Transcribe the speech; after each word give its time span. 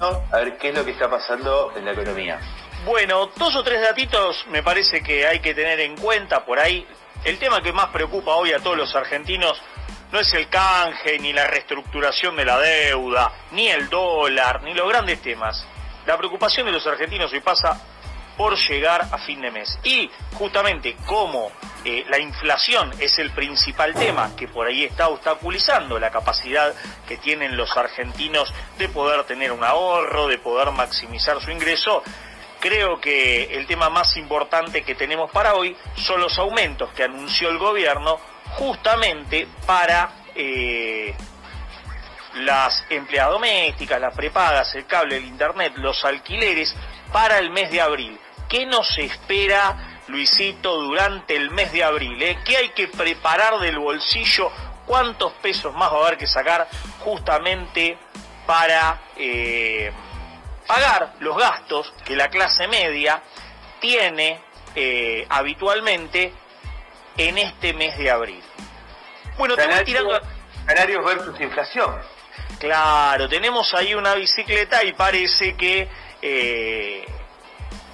a 0.00 0.36
ver 0.36 0.58
qué 0.58 0.68
es 0.68 0.74
lo 0.74 0.84
que 0.84 0.92
está 0.92 1.10
pasando 1.10 1.72
en 1.76 1.84
la 1.84 1.92
economía. 1.92 2.38
Bueno, 2.84 3.30
dos 3.36 3.56
o 3.56 3.64
tres 3.64 3.80
datitos 3.80 4.46
me 4.48 4.62
parece 4.62 5.02
que 5.02 5.26
hay 5.26 5.40
que 5.40 5.54
tener 5.54 5.80
en 5.80 5.96
cuenta 5.96 6.44
por 6.44 6.58
ahí. 6.58 6.86
El 7.24 7.38
tema 7.38 7.60
que 7.60 7.72
más 7.72 7.88
preocupa 7.88 8.36
hoy 8.36 8.52
a 8.52 8.60
todos 8.60 8.76
los 8.76 8.94
argentinos 8.94 9.60
no 10.12 10.20
es 10.20 10.32
el 10.34 10.48
canje, 10.48 11.18
ni 11.18 11.32
la 11.32 11.46
reestructuración 11.46 12.36
de 12.36 12.44
la 12.44 12.58
deuda, 12.58 13.32
ni 13.50 13.68
el 13.68 13.88
dólar, 13.88 14.62
ni 14.62 14.72
los 14.72 14.88
grandes 14.88 15.20
temas. 15.20 15.66
La 16.06 16.16
preocupación 16.16 16.66
de 16.66 16.72
los 16.72 16.86
argentinos 16.86 17.32
hoy 17.32 17.40
pasa 17.40 17.80
por 18.36 18.56
llegar 18.56 19.02
a 19.10 19.18
fin 19.18 19.40
de 19.40 19.50
mes. 19.50 19.78
Y 19.82 20.08
justamente 20.34 20.96
como 21.04 21.50
eh, 21.88 22.04
la 22.10 22.18
inflación 22.18 22.92
es 22.98 23.18
el 23.18 23.30
principal 23.30 23.94
tema 23.94 24.36
que 24.36 24.46
por 24.46 24.66
ahí 24.66 24.84
está 24.84 25.08
obstaculizando 25.08 25.98
la 25.98 26.10
capacidad 26.10 26.74
que 27.06 27.16
tienen 27.16 27.56
los 27.56 27.74
argentinos 27.78 28.52
de 28.76 28.90
poder 28.90 29.24
tener 29.24 29.52
un 29.52 29.64
ahorro, 29.64 30.28
de 30.28 30.36
poder 30.36 30.70
maximizar 30.72 31.40
su 31.40 31.50
ingreso, 31.50 32.02
creo 32.60 33.00
que 33.00 33.56
el 33.56 33.66
tema 33.66 33.88
más 33.88 34.18
importante 34.18 34.82
que 34.82 34.94
tenemos 34.94 35.30
para 35.30 35.54
hoy 35.54 35.74
son 35.96 36.20
los 36.20 36.38
aumentos 36.38 36.92
que 36.92 37.04
anunció 37.04 37.48
el 37.48 37.56
gobierno 37.56 38.18
justamente 38.56 39.48
para 39.64 40.10
eh, 40.34 41.14
las 42.34 42.84
empleadas 42.90 43.32
domésticas, 43.32 43.98
las 43.98 44.14
prepagas, 44.14 44.74
el 44.74 44.84
cable, 44.84 45.16
el 45.16 45.24
internet, 45.24 45.72
los 45.76 46.04
alquileres 46.04 46.76
para 47.12 47.38
el 47.38 47.48
mes 47.48 47.70
de 47.70 47.80
abril. 47.80 48.18
¿Qué 48.46 48.66
nos 48.66 48.98
espera, 48.98 49.87
Luisito, 50.08 50.80
durante 50.80 51.36
el 51.36 51.50
mes 51.50 51.72
de 51.72 51.84
abril? 51.84 52.20
Eh? 52.22 52.38
¿Qué 52.44 52.56
hay 52.56 52.70
que 52.70 52.88
preparar 52.88 53.58
del 53.60 53.78
bolsillo? 53.78 54.50
¿Cuántos 54.86 55.32
pesos 55.34 55.74
más 55.74 55.92
va 55.92 55.98
a 55.98 56.06
haber 56.06 56.18
que 56.18 56.26
sacar 56.26 56.66
justamente 57.00 57.98
para 58.46 59.02
eh, 59.16 59.92
pagar 60.66 61.14
los 61.20 61.36
gastos 61.36 61.92
que 62.04 62.16
la 62.16 62.28
clase 62.28 62.66
media 62.68 63.22
tiene 63.80 64.40
eh, 64.74 65.26
habitualmente 65.28 66.32
en 67.18 67.38
este 67.38 67.74
mes 67.74 67.98
de 67.98 68.10
abril? 68.10 68.42
Bueno, 69.36 69.56
te 69.56 69.66
voy 69.66 69.84
tirando... 69.84 70.20
Salarios 70.66 71.04
versus 71.04 71.40
inflación. 71.40 71.94
Claro, 72.58 73.28
tenemos 73.28 73.72
ahí 73.74 73.94
una 73.94 74.14
bicicleta 74.14 74.82
y 74.84 74.92
parece 74.92 75.54
que 75.54 75.88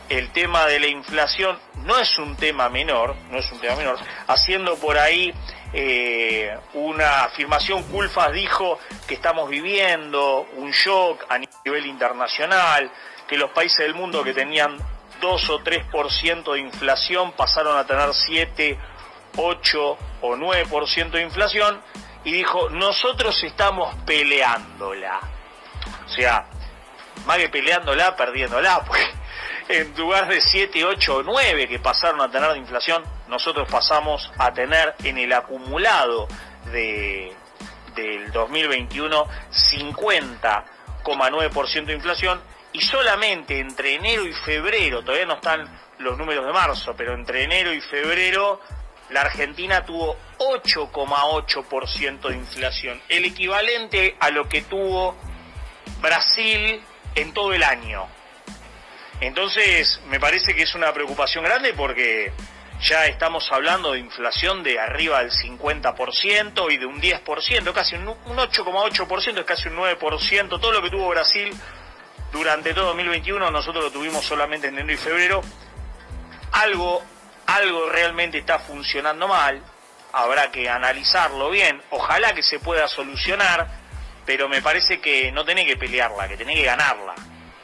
el 0.09 0.31
tema 0.31 0.67
de 0.67 0.81
la 0.81 0.87
inflación 0.87 1.59
no 1.85 1.99
es 1.99 2.19
un 2.19 2.37
tema 2.37 2.69
menor, 2.69 3.15
no 3.31 3.39
es 3.39 3.51
un 3.53 3.61
tema 3.61 3.77
menor, 3.77 3.99
haciendo 4.27 4.77
por 4.77 4.99
ahí 4.99 5.33
eh, 5.73 6.57
una 6.75 7.25
afirmación, 7.25 7.83
Culfas 7.85 8.33
dijo 8.33 8.79
que 9.07 9.15
estamos 9.15 9.49
viviendo 9.49 10.47
un 10.57 10.71
shock 10.71 11.25
a 11.29 11.39
nivel 11.39 11.87
internacional, 11.87 12.91
que 13.29 13.37
los 13.37 13.51
países 13.51 13.79
del 13.79 13.95
mundo 13.95 14.23
que 14.23 14.33
tenían 14.33 14.77
2 15.21 15.51
o 15.51 15.61
3% 15.61 16.53
de 16.53 16.61
inflación 16.61 17.33
pasaron 17.33 17.77
a 17.77 17.87
tener 17.87 18.13
7, 18.13 18.79
8 19.37 19.99
o 20.23 20.37
9% 20.37 21.11
de 21.11 21.23
inflación, 21.23 21.81
y 22.25 22.33
dijo, 22.33 22.71
nosotros 22.71 23.43
estamos 23.43 23.95
peleándola. 24.07 25.21
O 26.07 26.09
sea, 26.09 26.47
más 27.27 27.37
que 27.39 27.49
peleándola, 27.49 28.17
perdiéndola, 28.17 28.85
pues 28.87 29.07
en 29.69 29.97
lugar 29.97 30.29
de 30.29 30.41
7, 30.41 30.85
8 30.85 31.17
o 31.17 31.23
9 31.23 31.69
que 31.69 31.79
pasaron 31.79 32.21
a 32.21 32.29
tener 32.31 32.51
de 32.53 32.59
inflación, 32.59 33.03
nosotros 33.29 33.69
pasamos 33.71 34.31
a 34.39 34.53
tener 34.53 34.95
en 35.05 35.17
el 35.19 35.33
acumulado 35.33 36.27
de, 36.73 37.33
del 37.95 38.33
2021 38.33 39.29
50,9% 39.51 41.85
de 41.87 41.95
inflación 41.95 42.41
y 42.73 42.81
solamente 42.81 43.61
entre 43.61 43.95
enero 43.95 44.27
y 44.27 44.33
febrero, 44.33 45.03
todavía 45.03 45.27
no 45.27 45.35
están 45.35 45.69
los 45.99 46.19
números 46.19 46.45
de 46.45 46.53
marzo, 46.53 46.95
pero 46.97 47.15
entre 47.15 47.45
enero 47.45 47.73
y 47.73 47.81
febrero 47.81 48.61
la 49.11 49.21
Argentina 49.21 49.85
tuvo 49.85 50.17
8,8% 50.39 52.29
de 52.29 52.35
inflación, 52.35 53.01
el 53.09 53.27
equivalente 53.27 54.17
a 54.19 54.31
lo 54.31 54.49
que 54.49 54.63
tuvo 54.63 55.15
Brasil 56.01 56.83
en 57.15 57.33
todo 57.33 57.53
el 57.53 57.63
año. 57.63 58.09
Entonces, 59.27 60.01
me 60.09 60.21
parece 60.21 60.55
que 60.55 60.63
es 60.63 60.75
una 60.75 60.93
preocupación 60.93 61.45
grande 61.45 61.73
porque 61.73 62.33
ya 62.83 63.07
estamos 63.07 63.51
hablando 63.51 63.93
de 63.93 64.01
inflación 64.01 64.63
de 64.63 64.79
arriba 64.79 65.21
del 65.21 65.31
50% 65.31 66.71
y 66.71 66.77
de 66.77 66.87
un 66.87 67.01
10%, 67.01 67.73
casi 67.73 67.97
un 67.97 68.07
8,8%, 68.07 69.39
es 69.39 69.45
casi 69.45 69.69
un 69.69 69.77
9%, 69.77 70.49
todo 70.49 70.73
lo 70.73 70.83
que 70.83 70.91
tuvo 70.91 71.09
Brasil 71.09 71.55
durante 72.33 72.75
todo 72.75 72.87
2021, 72.89 73.51
nosotros 73.51 73.85
lo 73.85 73.91
tuvimos 73.91 74.25
solamente 74.27 74.69
en 74.69 74.75
enero 74.79 74.93
y 74.93 74.97
febrero. 74.97 75.41
Algo, 76.53 77.03
algo 77.47 77.89
realmente 77.89 78.39
está 78.39 78.59
funcionando 78.59 79.27
mal, 79.27 79.63
habrá 80.13 80.51
que 80.51 80.69
analizarlo 80.69 81.49
bien, 81.51 81.81
ojalá 81.91 82.35
que 82.35 82.43
se 82.43 82.59
pueda 82.59 82.89
solucionar, 82.89 83.69
pero 84.27 84.49
me 84.49 84.61
parece 84.61 85.01
que 85.01 85.33
no 85.33 85.45
tenés 85.45 85.67
que 85.67 85.77
pelearla, 85.77 86.29
que 86.29 86.37
tenés 86.37 86.57
que 86.57 86.65
ganarla 86.65 87.15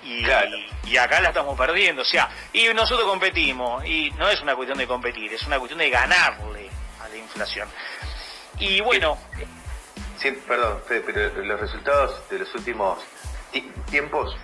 y, 0.03 0.97
acá 0.97 1.21
la 1.21 1.29
estamos 1.29 1.57
perdiendo. 1.59 2.03
O 2.03 2.05
sea, 2.05 2.29
y 2.53 2.69
nosotros 2.75 3.07
competimos, 3.09 3.85
y 3.85 4.11
no 4.13 4.29
es 4.29 4.41
una 4.41 4.55
cuestión 4.55 4.79
de 4.79 4.87
competir, 4.87 5.33
es 5.33 5.43
una 5.47 5.59
cuestión 5.59 5.79
de 5.79 5.91
ganarle 5.91 6.71
a 7.01 7.09
la 7.09 7.17
inflación. 7.17 7.69
Y 8.59 8.81
bueno. 8.81 9.19
Sí, 10.19 10.31
perdón, 10.47 10.83
pero 10.89 11.43
los 11.43 11.61
resultados 11.61 12.29
de 12.29 12.41
los 12.41 12.55
últimos 12.55 12.99
tiempos, 13.91 14.37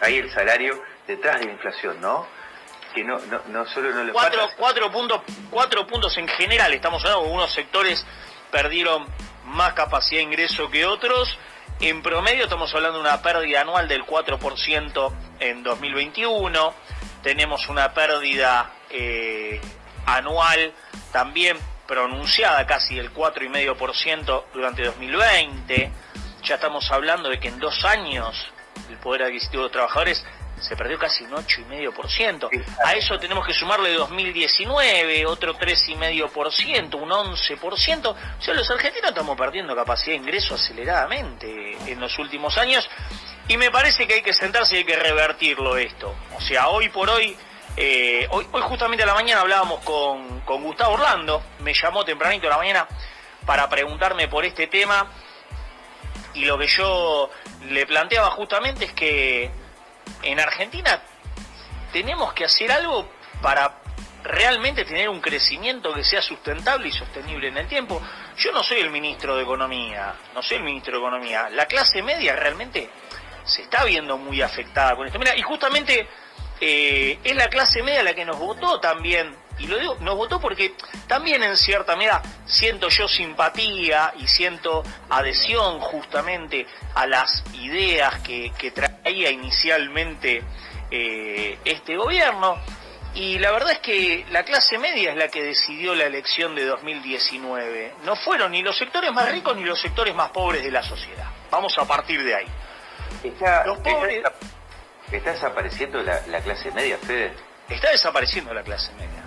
hay 0.00 0.16
el 0.16 0.30
salario 0.30 0.82
detrás 1.06 1.40
de 1.40 1.46
la 1.46 1.52
inflación, 1.52 2.00
¿no? 2.00 2.26
Que 2.94 3.04
no, 3.04 3.18
no, 3.18 3.40
no 3.48 3.66
solo 3.66 3.90
no 3.90 4.04
le 4.04 4.12
cuatro, 4.12 4.48
cuatro, 4.56 4.90
puntos, 4.90 5.22
cuatro 5.50 5.86
puntos 5.86 6.16
en 6.18 6.28
general, 6.28 6.72
estamos 6.74 7.04
hablando, 7.04 7.28
unos 7.32 7.52
sectores 7.52 8.04
perdieron 8.50 9.06
más 9.44 9.72
capacidad 9.72 10.20
de 10.20 10.24
ingreso 10.24 10.70
que 10.70 10.84
otros 10.84 11.38
en 11.80 12.02
promedio 12.02 12.44
estamos 12.44 12.74
hablando 12.74 12.98
de 12.98 13.04
una 13.04 13.22
pérdida 13.22 13.60
anual 13.60 13.86
del 13.86 14.04
4% 14.04 15.12
en 15.40 15.62
2021, 15.62 16.74
tenemos 17.22 17.68
una 17.68 17.94
pérdida 17.94 18.72
eh, 18.90 19.60
anual 20.06 20.72
también 21.12 21.56
pronunciada 21.86 22.66
casi 22.66 22.96
del 22.96 23.14
4,5% 23.14 24.44
durante 24.52 24.84
2020, 24.84 25.92
ya 26.42 26.54
estamos 26.56 26.90
hablando 26.90 27.28
de 27.28 27.38
que 27.38 27.48
en 27.48 27.58
dos 27.58 27.84
años 27.84 28.34
el 28.90 28.96
poder 28.96 29.22
adquisitivo 29.22 29.62
de 29.62 29.66
los 29.66 29.72
trabajadores 29.72 30.24
se 30.60 30.76
perdió 30.76 30.98
casi 30.98 31.24
un 31.24 31.32
8,5%. 31.32 32.48
A 32.84 32.94
eso 32.94 33.18
tenemos 33.18 33.46
que 33.46 33.52
sumarle 33.52 33.92
2019, 33.92 35.26
otro 35.26 35.54
3,5%, 35.56 36.94
un 36.94 37.10
11%. 37.10 38.06
O 38.06 38.42
sea, 38.42 38.54
los 38.54 38.70
argentinos 38.70 39.10
estamos 39.10 39.36
perdiendo 39.36 39.74
capacidad 39.74 40.16
de 40.16 40.22
ingreso 40.22 40.54
aceleradamente 40.54 41.76
en 41.86 42.00
los 42.00 42.18
últimos 42.18 42.56
años 42.58 42.88
y 43.48 43.56
me 43.56 43.70
parece 43.70 44.06
que 44.06 44.14
hay 44.14 44.22
que 44.22 44.34
sentarse 44.34 44.74
y 44.74 44.78
hay 44.78 44.84
que 44.84 44.96
revertirlo 44.96 45.76
esto. 45.76 46.14
O 46.36 46.40
sea, 46.40 46.68
hoy 46.68 46.88
por 46.90 47.08
hoy, 47.08 47.36
eh, 47.76 48.26
hoy, 48.30 48.46
hoy 48.52 48.62
justamente 48.62 49.04
a 49.04 49.06
la 49.06 49.14
mañana 49.14 49.40
hablábamos 49.40 49.80
con, 49.84 50.40
con 50.40 50.62
Gustavo 50.62 50.94
Orlando, 50.94 51.42
me 51.60 51.72
llamó 51.72 52.04
tempranito 52.04 52.46
a 52.46 52.50
la 52.50 52.58
mañana 52.58 52.88
para 53.46 53.68
preguntarme 53.68 54.28
por 54.28 54.44
este 54.44 54.66
tema 54.66 55.10
y 56.34 56.44
lo 56.44 56.58
que 56.58 56.66
yo 56.66 57.30
le 57.68 57.86
planteaba 57.86 58.30
justamente 58.30 58.84
es 58.84 58.92
que 58.92 59.50
en 60.22 60.40
Argentina 60.40 61.00
tenemos 61.92 62.32
que 62.32 62.44
hacer 62.44 62.70
algo 62.70 63.08
para 63.40 63.78
realmente 64.24 64.84
tener 64.84 65.08
un 65.08 65.20
crecimiento 65.20 65.94
que 65.94 66.04
sea 66.04 66.20
sustentable 66.20 66.88
y 66.88 66.92
sostenible 66.92 67.48
en 67.48 67.56
el 67.56 67.66
tiempo. 67.66 68.00
Yo 68.36 68.52
no 68.52 68.62
soy 68.62 68.80
el 68.80 68.90
ministro 68.90 69.36
de 69.36 69.42
Economía, 69.42 70.14
no 70.34 70.42
soy 70.42 70.58
el 70.58 70.64
ministro 70.64 70.94
de 70.94 70.98
Economía. 70.98 71.48
La 71.50 71.66
clase 71.66 72.02
media 72.02 72.36
realmente 72.36 72.90
se 73.44 73.62
está 73.62 73.84
viendo 73.84 74.18
muy 74.18 74.42
afectada 74.42 74.94
con 74.96 75.06
esto. 75.06 75.18
Mira, 75.18 75.36
y 75.36 75.42
justamente 75.42 76.06
eh, 76.60 77.18
es 77.22 77.36
la 77.36 77.48
clase 77.48 77.82
media 77.82 78.02
la 78.02 78.14
que 78.14 78.24
nos 78.24 78.38
votó 78.38 78.80
también. 78.80 79.34
Y 79.58 79.66
lo 79.66 79.78
digo, 79.78 79.96
nos 80.00 80.16
votó 80.16 80.40
porque 80.40 80.74
también 81.06 81.42
en 81.42 81.56
cierta 81.56 81.96
medida 81.96 82.22
siento 82.46 82.88
yo 82.88 83.08
simpatía 83.08 84.12
y 84.18 84.26
siento 84.26 84.82
adhesión 85.10 85.80
justamente 85.80 86.66
a 86.94 87.06
las 87.06 87.42
ideas 87.54 88.20
que, 88.20 88.52
que 88.56 88.70
traía 88.70 89.30
inicialmente 89.30 90.42
eh, 90.90 91.58
este 91.64 91.96
gobierno. 91.96 92.56
Y 93.14 93.38
la 93.38 93.50
verdad 93.50 93.72
es 93.72 93.78
que 93.80 94.24
la 94.30 94.44
clase 94.44 94.78
media 94.78 95.10
es 95.10 95.16
la 95.16 95.28
que 95.28 95.42
decidió 95.42 95.94
la 95.94 96.04
elección 96.04 96.54
de 96.54 96.64
2019. 96.66 97.94
No 98.04 98.14
fueron 98.16 98.52
ni 98.52 98.62
los 98.62 98.76
sectores 98.78 99.12
más 99.12 99.30
ricos 99.30 99.56
ni 99.56 99.64
los 99.64 99.80
sectores 99.80 100.14
más 100.14 100.30
pobres 100.30 100.62
de 100.62 100.70
la 100.70 100.82
sociedad. 100.82 101.26
Vamos 101.50 101.76
a 101.78 101.84
partir 101.84 102.22
de 102.22 102.34
ahí. 102.34 102.46
Está, 103.24 103.64
está, 105.10 105.32
desapareciendo 105.32 106.02
la, 106.02 106.20
la, 106.28 106.40
clase 106.40 106.70
media, 106.70 106.98
Fede? 106.98 107.32
Está 107.68 107.90
desapareciendo 107.90 108.54
la 108.54 108.62
clase 108.62 108.92
media. 108.92 109.24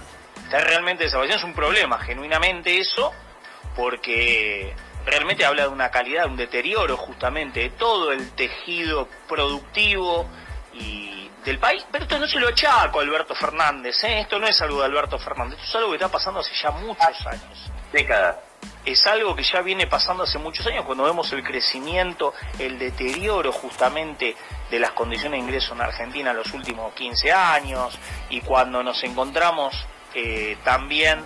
Está 0.52 0.66
realmente 0.66 1.06
desapareciendo. 1.06 1.46
Es 1.46 1.50
un 1.50 1.56
problema, 1.56 1.98
genuinamente 2.00 2.78
eso, 2.78 3.14
porque 3.74 4.76
realmente 5.06 5.46
habla 5.46 5.62
de 5.62 5.70
una 5.70 5.90
calidad, 5.90 6.26
un 6.26 6.36
deterioro 6.36 6.98
justamente 6.98 7.62
de 7.62 7.70
todo 7.70 8.12
el 8.12 8.32
tejido 8.32 9.08
productivo 9.30 10.30
y 10.74 11.32
del 11.46 11.58
país. 11.58 11.86
Pero 11.90 12.04
esto 12.04 12.20
no 12.20 12.28
se 12.28 12.38
lo 12.38 12.50
achaco 12.50 13.00
a 13.00 13.04
Alberto 13.04 13.34
Fernández, 13.34 14.04
¿eh? 14.04 14.20
esto 14.20 14.40
no 14.40 14.48
es 14.48 14.62
algo 14.62 14.80
de 14.80 14.88
Alberto 14.88 15.18
Fernández, 15.18 15.58
esto 15.58 15.70
es 15.70 15.76
algo 15.76 15.92
que 15.92 15.96
está 15.96 16.10
pasando 16.10 16.42
hace 16.42 16.54
ya 16.62 16.72
muchos 16.72 17.28
años. 17.28 17.72
Décadas 17.94 18.36
es 18.84 19.08
algo 19.08 19.34
que 19.34 19.44
ya 19.44 19.62
viene 19.62 19.88
pasando 19.88 20.24
hace 20.24 20.38
muchos 20.38 20.68
años, 20.68 20.84
cuando 20.84 21.06
vemos 21.06 21.32
el 21.32 21.44
crecimiento, 21.44 22.34
el 22.60 22.78
deterioro 22.78 23.54
justamente 23.54 24.36
de 24.70 24.80
las 24.80 24.92
condiciones 24.92 25.40
de 25.40 25.46
ingreso 25.46 25.74
en 25.76 25.82
Argentina 25.82 26.32
en 26.32 26.38
los 26.38 26.52
últimos 26.52 26.94
15 26.94 27.32
años, 27.32 27.98
y 28.30 28.42
cuando 28.42 28.84
nos 28.84 29.02
encontramos 29.06 29.88
eh, 30.14 30.58
también 30.64 31.24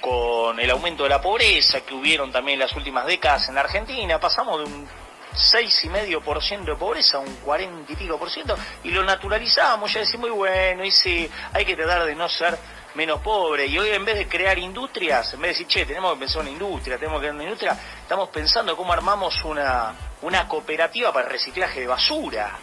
con 0.00 0.58
el 0.60 0.70
aumento 0.70 1.02
de 1.02 1.08
la 1.08 1.20
pobreza 1.20 1.80
que 1.80 1.94
hubieron 1.94 2.30
también 2.30 2.54
en 2.54 2.66
las 2.66 2.76
últimas 2.76 3.06
décadas 3.06 3.48
en 3.48 3.58
Argentina, 3.58 4.18
pasamos 4.20 4.60
de 4.60 4.64
un 4.74 4.88
6,5% 5.34 6.64
de 6.64 6.74
pobreza 6.76 7.18
a 7.18 7.20
un 7.20 7.34
40 7.36 7.92
y 7.92 7.96
pico 7.96 8.18
por 8.18 8.30
ciento, 8.30 8.56
y 8.84 8.90
lo 8.90 9.04
naturalizamos, 9.04 9.92
ya 9.92 10.00
decimos, 10.00 10.28
muy 10.28 10.36
bueno, 10.36 10.84
y 10.84 10.90
sí, 10.90 11.30
hay 11.52 11.64
que 11.64 11.76
tratar 11.76 12.04
de 12.04 12.14
no 12.14 12.28
ser 12.28 12.58
menos 12.94 13.20
pobre. 13.20 13.66
Y 13.66 13.78
hoy 13.78 13.90
en 13.90 14.04
vez 14.04 14.16
de 14.16 14.28
crear 14.28 14.58
industrias, 14.58 15.32
en 15.34 15.40
vez 15.40 15.50
de 15.50 15.64
decir, 15.64 15.66
che, 15.66 15.86
tenemos 15.86 16.14
que 16.14 16.20
pensar 16.20 16.42
en 16.42 16.48
una 16.48 16.64
industria, 16.64 16.98
tenemos 16.98 17.20
que 17.20 17.26
crear 17.26 17.34
una 17.34 17.44
industria, 17.44 17.78
estamos 18.02 18.28
pensando 18.30 18.76
cómo 18.76 18.92
armamos 18.92 19.44
una, 19.44 19.94
una 20.22 20.48
cooperativa 20.48 21.12
para 21.12 21.26
el 21.26 21.32
reciclaje 21.32 21.80
de 21.80 21.86
basura. 21.86 22.58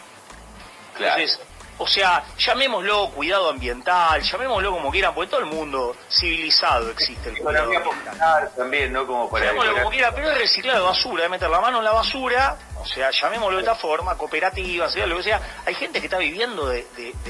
Claro. 0.96 1.22
O 1.78 1.86
sea, 1.86 2.24
llamémoslo 2.38 3.10
cuidado 3.10 3.50
ambiental, 3.50 4.22
llamémoslo 4.22 4.72
como 4.72 4.90
quieran, 4.90 5.14
porque 5.14 5.30
todo 5.30 5.40
el 5.40 5.46
mundo 5.46 5.96
civilizado 6.10 6.90
existe 6.90 7.30
el 7.30 7.38
cuidado 7.38 7.72
ambiental. 7.76 8.50
también, 8.56 8.92
¿no? 8.92 9.06
Como 9.06 9.30
para 9.30 9.46
llamémoslo 9.46 9.74
como 9.74 9.90
quiera, 9.90 10.14
pero 10.14 10.30
es 10.30 10.38
reciclado 10.38 10.80
de 10.80 10.86
basura, 10.86 11.24
es 11.24 11.30
meter 11.30 11.50
la 11.50 11.60
mano 11.60 11.78
en 11.78 11.84
la 11.84 11.92
basura 11.92 12.56
o 12.86 12.88
sea, 12.88 13.10
llamémoslo 13.10 13.56
de 13.56 13.62
esta 13.62 13.74
forma, 13.74 14.16
cooperativa, 14.16 14.88
sea 14.88 15.06
lo 15.06 15.16
que 15.16 15.24
sea, 15.24 15.40
hay 15.64 15.74
gente 15.74 15.98
que 15.98 16.06
está 16.06 16.18
viviendo 16.18 16.68
de, 16.68 16.86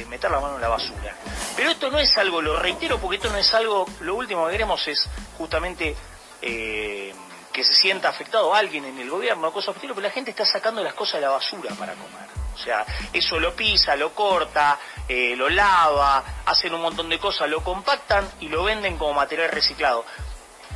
meter 0.09 0.31
la 0.31 0.39
mano 0.39 0.57
en 0.57 0.61
la 0.61 0.69
basura. 0.69 1.15
Pero 1.57 1.71
esto 1.71 1.91
no 1.91 1.99
es 1.99 2.17
algo, 2.19 2.43
lo 2.43 2.59
reitero, 2.59 2.99
porque 2.99 3.17
esto 3.17 3.31
no 3.31 3.39
es 3.39 3.55
algo, 3.55 3.87
lo 4.01 4.17
último 4.17 4.47
que 4.47 4.53
queremos 4.53 4.87
es 4.87 5.09
justamente 5.39 5.97
eh, 6.43 7.15
que 7.53 7.65
se 7.65 7.75
sienta 7.75 8.11
afectado 8.11 8.55
alguien 8.55 8.85
en 8.85 8.99
el 8.99 9.09
gobierno, 9.09 9.51
cosas 9.51 9.75
pero 9.81 9.99
la 9.99 10.11
gente 10.11 10.31
está 10.31 10.45
sacando 10.45 10.83
las 10.83 10.95
cosas 10.95 11.15
de 11.15 11.21
la 11.23 11.31
basura 11.31 11.75
para 11.75 11.95
comer. 11.95 12.46
O 12.57 12.59
sea, 12.59 12.87
eso 13.13 13.39
lo 13.39 13.55
pisa, 13.55 13.95
lo 13.97 14.15
corta, 14.15 14.79
eh, 15.07 15.35
lo 15.37 15.51
lava, 15.51 16.25
hacen 16.47 16.73
un 16.73 16.81
montón 16.81 17.11
de 17.11 17.19
cosas, 17.19 17.51
lo 17.51 17.63
compactan 17.63 18.27
y 18.41 18.49
lo 18.49 18.65
venden 18.65 18.97
como 18.97 19.13
material 19.13 19.51
reciclado. 19.51 20.07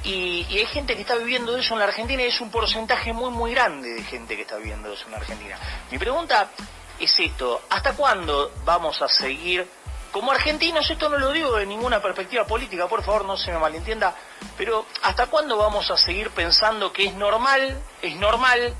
Y, 0.04 0.46
hay 0.50 0.66
gente 0.66 0.94
que 0.94 1.02
está 1.02 1.16
viviendo 1.16 1.56
eso 1.56 1.72
en 1.72 1.80
la 1.80 1.86
Argentina 1.86 2.22
y 2.22 2.26
es 2.26 2.40
un 2.40 2.50
porcentaje 2.50 3.14
muy, 3.14 3.30
muy 3.30 3.52
grande 3.52 3.94
de 3.94 4.02
gente 4.02 4.36
que 4.36 4.42
está 4.42 4.56
viviendo 4.56 4.92
eso 4.92 5.06
en 5.06 5.12
la 5.12 5.18
Argentina. 5.18 5.58
Mi 5.90 5.98
pregunta 5.98 6.50
es 6.98 7.18
esto, 7.18 7.62
¿hasta 7.70 7.94
cuándo 7.94 8.52
vamos 8.64 9.00
a 9.00 9.08
seguir 9.08 9.66
como 10.12 10.32
argentinos? 10.32 10.88
Esto 10.90 11.08
no 11.08 11.16
lo 11.16 11.32
digo 11.32 11.56
de 11.56 11.64
ninguna 11.64 12.02
perspectiva 12.02 12.44
política, 12.44 12.88
por 12.88 13.02
favor 13.02 13.24
no 13.24 13.38
se 13.38 13.52
me 13.52 13.58
malentienda, 13.58 14.14
pero 14.58 14.84
¿hasta 15.02 15.28
cuándo 15.28 15.56
vamos 15.56 15.90
a 15.90 15.96
seguir 15.96 16.28
pensando 16.30 16.92
que 16.92 17.06
es 17.06 17.14
normal, 17.14 17.82
es 18.02 18.16
normal 18.16 18.74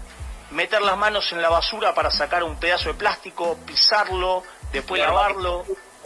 meter 0.51 0.83
las 0.83 0.97
manos 0.97 1.31
en 1.33 1.43
la 1.43 1.49
basura 1.49 1.95
para 1.95 2.11
sacar 2.11 2.43
un 2.43 2.57
pedazo 2.57 2.89
de 2.89 2.95
plástico, 2.95 3.59
pisarlo, 3.67 4.43
después 4.73 5.01
lavarlo? 5.01 5.65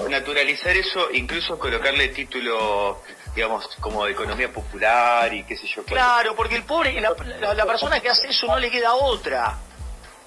Naturalizar 0.08 0.76
eso, 0.76 1.10
incluso 1.12 1.58
colocarle 1.58 2.08
título 2.08 3.00
digamos, 3.34 3.66
como 3.80 4.04
de 4.04 4.12
economía 4.12 4.52
popular 4.52 5.32
y 5.32 5.44
qué 5.44 5.56
sé 5.56 5.66
yo. 5.66 5.84
Claro, 5.84 6.34
porque 6.36 6.56
el 6.56 6.64
pobre, 6.64 7.00
la, 7.00 7.14
la, 7.54 7.66
persona 7.66 8.00
que 8.00 8.08
hace 8.08 8.28
eso 8.28 8.46
no 8.46 8.58
le 8.58 8.70
queda 8.70 8.94
otra. 8.94 9.58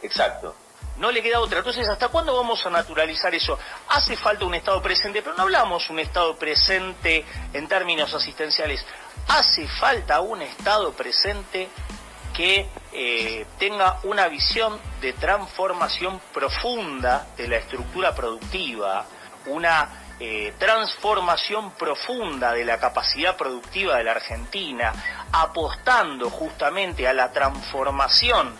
Exacto. 0.01 0.55
No 0.97 1.11
le 1.11 1.21
queda 1.21 1.39
otra. 1.39 1.59
Entonces, 1.59 1.87
¿hasta 1.87 2.07
cuándo 2.09 2.35
vamos 2.35 2.65
a 2.65 2.69
naturalizar 2.69 3.33
eso? 3.33 3.57
Hace 3.89 4.17
falta 4.17 4.45
un 4.45 4.55
Estado 4.55 4.81
presente, 4.81 5.21
pero 5.21 5.35
no 5.35 5.43
hablamos 5.43 5.89
un 5.89 5.99
Estado 5.99 6.35
presente 6.35 7.23
en 7.53 7.67
términos 7.67 8.13
asistenciales. 8.13 8.83
Hace 9.27 9.67
falta 9.67 10.21
un 10.21 10.41
Estado 10.41 10.91
presente 10.93 11.69
que 12.37 12.69
eh, 12.93 13.47
tenga 13.57 13.99
una 14.03 14.27
visión 14.27 14.79
de 15.01 15.13
transformación 15.13 16.21
profunda 16.31 17.25
de 17.35 17.47
la 17.47 17.57
estructura 17.57 18.13
productiva, 18.13 19.07
una 19.47 20.03
eh, 20.19 20.53
transformación 20.59 21.71
profunda 21.71 22.53
de 22.53 22.63
la 22.63 22.77
capacidad 22.77 23.35
productiva 23.35 23.97
de 23.97 24.03
la 24.03 24.11
Argentina, 24.11 24.93
apostando 25.31 26.29
justamente 26.29 27.07
a 27.07 27.13
la 27.13 27.31
transformación 27.31 28.53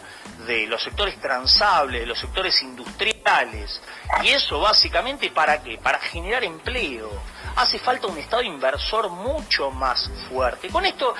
de 0.48 0.66
los 0.66 0.82
sectores 0.82 1.20
transables, 1.20 2.02
de 2.02 2.08
los 2.08 2.18
sectores 2.18 2.60
industriales. 2.64 3.80
Y 4.24 4.30
eso 4.30 4.60
básicamente 4.60 5.30
para 5.30 5.62
qué? 5.62 5.78
Para 5.78 6.00
generar 6.00 6.44
empleo. 6.44 7.12
Hace 7.56 7.78
falta 7.78 8.08
un 8.08 8.18
Estado 8.18 8.42
inversor 8.42 9.10
mucho 9.10 9.70
más 9.70 10.12
fuerte. 10.30 10.68
Con 10.70 10.86
esto 10.86 11.14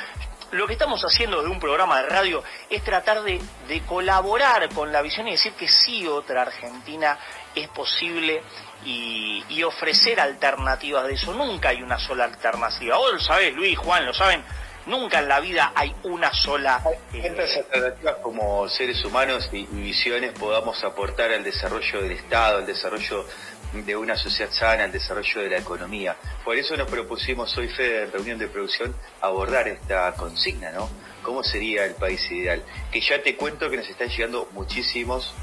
lo 0.52 0.68
que 0.68 0.74
estamos 0.74 1.02
haciendo 1.04 1.42
de 1.42 1.50
un 1.50 1.60
programa 1.60 2.02
de 2.02 2.10
radio 2.10 2.44
es 2.70 2.84
tratar 2.84 3.22
de, 3.24 3.42
de, 3.68 3.82
colaborar 3.82 4.70
con 4.70 4.92
la 4.92 5.02
visión 5.02 5.28
y 5.28 5.32
decir 5.32 5.54
que 5.54 5.68
sí 5.68 6.08
otra 6.08 6.44
Argentina 6.44 7.18
es 7.56 7.68
posible 7.70 8.44
y, 8.86 9.64
ofrecer 9.64 10.20
alternativas 10.20 11.06
de 11.08 11.14
eso. 11.14 11.34
Nunca 11.34 11.70
hay 11.70 11.82
una 11.82 12.00
sola 12.00 12.26
alternativa. 12.26 12.98
Vos 12.98 13.14
lo 13.14 13.20
sabés, 13.20 13.54
Luis, 13.54 13.78
Juan, 13.78 14.06
lo 14.06 14.14
saben. 14.14 14.44
Nunca 14.88 15.20
en 15.20 15.28
la 15.28 15.42
vida 15.42 15.74
hay 15.76 15.94
una 16.04 16.34
sola... 16.34 16.82
Eh, 17.14 17.36
alternativas 17.58 18.16
como 18.24 18.70
seres 18.70 19.04
humanos 19.04 19.50
y, 19.52 19.66
visiones 19.66 20.32
podamos 20.32 20.82
aportar 20.84 21.32
al 21.32 21.44
desarrollo 21.44 22.02
del 22.02 22.14
Estado, 22.14 22.60
al 22.60 22.66
desarrollo 22.66 23.26
de 23.74 23.96
una 23.98 24.16
sociedad 24.16 24.50
sana, 24.52 24.86
al 24.86 24.92
desarrollo 24.94 25.42
de 25.42 25.50
la 25.50 25.58
economía. 25.58 26.16
Por 26.46 26.56
eso 26.56 26.78
nos 26.78 26.90
propusimos 26.90 27.56
hoy, 27.58 27.68
Fede, 27.68 28.04
en 28.04 28.12
reunión 28.14 28.40
de 28.40 28.48
producción, 28.48 28.96
abordar 29.20 29.68
esta 29.68 30.14
consigna, 30.14 30.72
¿no? 30.72 30.90
¿Cómo 31.22 31.44
sería 31.44 31.84
el 31.84 31.96
país 31.96 32.22
ideal? 32.32 32.64
Que 32.90 33.02
ya 33.02 33.22
te 33.22 33.36
cuento 33.36 33.70
que 33.70 33.76
nos 33.76 33.90
están 33.90 34.08
llegando 34.08 34.48
muchísimos 34.54 35.34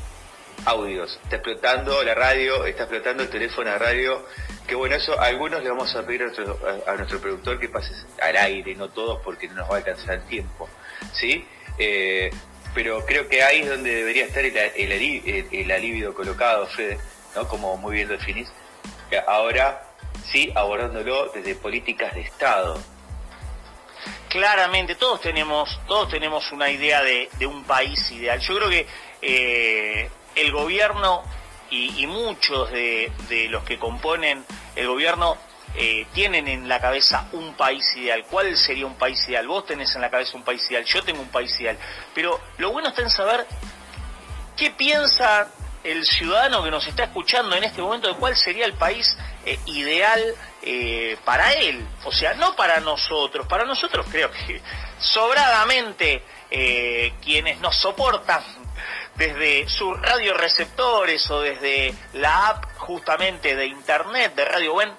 audios. 0.64 1.20
Está 1.22 1.36
explotando 1.36 2.02
la 2.02 2.14
radio, 2.14 2.64
está 2.64 2.84
explotando 2.84 3.22
el 3.22 3.28
teléfono 3.28 3.70
de 3.70 3.78
radio. 3.78 4.24
Que 4.66 4.74
bueno, 4.74 4.96
eso 4.96 5.18
algunos 5.20 5.62
le 5.62 5.70
vamos 5.70 5.94
a 5.94 6.06
pedir 6.06 6.22
a 6.22 6.94
nuestro, 6.96 7.20
productor 7.20 7.60
que 7.60 7.68
pase 7.68 7.92
al 8.20 8.36
aire, 8.36 8.74
no 8.74 8.88
todos 8.88 9.20
porque 9.22 9.46
no 9.48 9.56
nos 9.56 9.70
va 9.70 9.74
a 9.74 9.78
alcanzar 9.78 10.14
el 10.14 10.22
tiempo. 10.24 10.68
¿Sí? 11.12 11.46
Eh, 11.78 12.30
pero 12.74 13.04
creo 13.06 13.28
que 13.28 13.42
ahí 13.42 13.60
es 13.60 13.68
donde 13.68 13.94
debería 13.94 14.24
estar 14.24 14.44
el, 14.44 14.56
el, 14.56 15.70
alivio 15.70 16.12
colocado, 16.14 16.66
Fede, 16.66 16.98
¿no? 17.36 17.46
Como 17.46 17.76
muy 17.76 17.94
bien 17.94 18.08
definís. 18.08 18.50
Ahora, 19.28 19.82
sí, 20.32 20.52
abordándolo 20.54 21.28
desde 21.28 21.54
políticas 21.54 22.14
de 22.14 22.22
Estado. 22.22 22.80
Claramente, 24.28 24.96
todos 24.96 25.20
tenemos, 25.20 25.80
todos 25.86 26.08
tenemos 26.08 26.50
una 26.50 26.68
idea 26.68 27.02
de, 27.02 27.28
de 27.38 27.46
un 27.46 27.62
país 27.64 28.10
ideal. 28.10 28.40
Yo 28.40 28.56
creo 28.56 28.68
que 28.68 28.86
eh, 29.22 30.10
el 30.34 30.52
gobierno 30.52 31.22
y, 31.74 32.06
muchos 32.06 32.70
de, 32.70 33.12
los 33.50 33.64
que 33.64 33.78
componen 33.78 34.44
el 34.76 34.86
gobierno 34.86 35.36
eh, 35.74 36.06
tienen 36.14 36.46
en 36.46 36.68
la 36.68 36.80
cabeza 36.80 37.28
un 37.32 37.54
país 37.54 37.84
ideal. 37.96 38.24
¿Cuál 38.30 38.56
sería 38.56 38.86
un 38.86 38.94
país 38.94 39.28
ideal? 39.28 39.48
Vos 39.48 39.66
tenés 39.66 39.94
en 39.96 40.02
la 40.02 40.10
cabeza 40.10 40.36
un 40.36 40.44
país 40.44 40.64
ideal, 40.70 40.84
yo 40.84 41.02
tengo 41.02 41.20
un 41.20 41.28
país 41.28 41.58
ideal. 41.60 41.76
Pero 42.14 42.40
lo 42.58 42.70
bueno 42.70 42.88
está 42.88 43.02
en 43.02 43.10
saber 43.10 43.46
qué 44.56 44.70
piensa 44.70 45.48
el 45.82 46.06
ciudadano 46.06 46.62
que 46.62 46.70
nos 46.70 46.86
está 46.86 47.04
escuchando 47.04 47.56
en 47.56 47.64
este 47.64 47.82
momento 47.82 48.08
de 48.08 48.14
cuál 48.14 48.36
sería 48.36 48.64
el 48.66 48.74
país 48.74 49.16
eh, 49.44 49.58
ideal 49.66 50.22
eh, 50.62 51.18
para 51.24 51.52
él. 51.54 51.84
O 52.04 52.12
sea, 52.12 52.34
no 52.34 52.54
para 52.54 52.78
nosotros. 52.80 53.46
Para 53.48 53.64
nosotros 53.64 54.06
creo 54.10 54.30
que 54.30 54.62
sobradamente 54.98 56.22
quienes 57.20 57.58
nos 57.58 57.74
soportan 57.74 58.40
desde 59.16 59.68
sus 59.68 60.00
radioreceptores 60.00 61.30
o 61.30 61.40
desde 61.40 61.94
la 62.14 62.48
app 62.48 62.64
justamente 62.78 63.54
de 63.54 63.66
internet 63.66 64.34
de 64.34 64.44
Radio 64.44 64.72
Buen, 64.72 64.92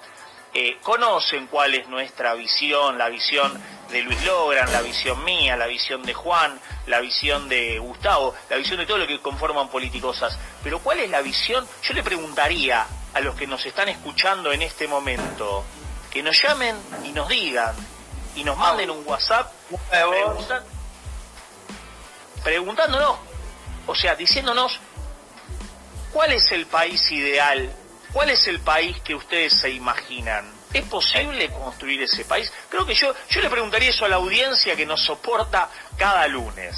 eh, 0.54 0.78
conocen 0.82 1.48
cuál 1.48 1.74
es 1.74 1.86
nuestra 1.88 2.34
visión, 2.34 2.96
la 2.96 3.08
visión 3.08 3.60
de 3.90 4.02
Luis 4.02 4.24
Logran, 4.24 4.72
la 4.72 4.80
visión 4.80 5.22
mía, 5.22 5.56
la 5.56 5.66
visión 5.66 6.02
de 6.02 6.14
Juan, 6.14 6.58
la 6.86 7.00
visión 7.00 7.48
de 7.48 7.78
Gustavo, 7.78 8.34
la 8.48 8.56
visión 8.56 8.78
de 8.78 8.86
todo 8.86 8.98
lo 8.98 9.06
que 9.06 9.20
conforman 9.20 9.68
Politicosas. 9.68 10.38
Pero 10.62 10.78
¿cuál 10.78 11.00
es 11.00 11.10
la 11.10 11.20
visión? 11.20 11.66
Yo 11.82 11.94
le 11.94 12.02
preguntaría 12.02 12.86
a 13.12 13.20
los 13.20 13.34
que 13.36 13.46
nos 13.46 13.64
están 13.66 13.88
escuchando 13.88 14.50
en 14.50 14.62
este 14.62 14.88
momento, 14.88 15.64
que 16.10 16.22
nos 16.22 16.40
llamen 16.42 16.76
y 17.04 17.12
nos 17.12 17.28
digan, 17.28 17.74
y 18.34 18.44
nos 18.44 18.56
manden 18.56 18.90
un 18.90 19.06
WhatsApp 19.06 19.52
preguntándonos 22.42 23.16
o 23.86 23.94
sea, 23.94 24.14
diciéndonos 24.14 24.78
cuál 26.12 26.32
es 26.32 26.50
el 26.52 26.66
país 26.66 27.10
ideal, 27.12 27.70
cuál 28.12 28.30
es 28.30 28.46
el 28.48 28.60
país 28.60 29.00
que 29.02 29.14
ustedes 29.14 29.54
se 29.54 29.70
imaginan. 29.70 30.50
¿Es 30.72 30.84
posible 30.84 31.48
construir 31.50 32.02
ese 32.02 32.24
país? 32.24 32.52
Creo 32.68 32.84
que 32.84 32.94
yo, 32.94 33.14
yo 33.30 33.40
le 33.40 33.48
preguntaría 33.48 33.90
eso 33.90 34.04
a 34.04 34.08
la 34.08 34.16
audiencia 34.16 34.76
que 34.76 34.84
nos 34.84 35.02
soporta 35.02 35.70
cada 35.96 36.26
lunes. 36.26 36.76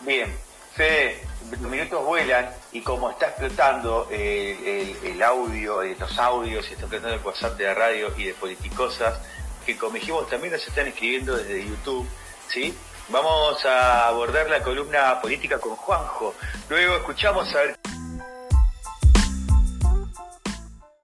Bien, 0.00 0.36
Fede, 0.74 1.26
los 1.50 1.60
minutos 1.60 2.04
vuelan 2.04 2.50
y 2.72 2.80
como 2.80 3.10
está 3.10 3.28
explotando 3.28 4.08
el, 4.10 4.96
el, 5.02 5.22
audio, 5.22 5.82
los 5.82 6.18
audios, 6.18 6.66
y 6.68 6.72
está 6.72 6.82
explotando 6.82 7.14
el 7.14 7.22
WhatsApp 7.22 7.56
de 7.56 7.64
la 7.64 7.74
radio 7.74 8.12
y 8.16 8.24
de 8.24 8.34
Politicosas, 8.34 9.18
que 9.64 9.76
como 9.76 9.94
dijimos 9.94 10.28
también 10.28 10.52
nos 10.52 10.66
están 10.66 10.86
escribiendo 10.86 11.36
desde 11.36 11.66
YouTube, 11.66 12.08
¿sí? 12.48 12.74
Vamos 13.12 13.64
a 13.64 14.06
abordar 14.06 14.48
la 14.48 14.62
columna 14.62 15.20
política 15.20 15.58
con 15.58 15.74
Juanjo. 15.74 16.32
Luego 16.68 16.96
escuchamos 16.96 17.52
a 17.56 17.58
ver... 17.58 17.89